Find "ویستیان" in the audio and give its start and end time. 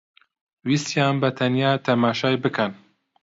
0.67-1.15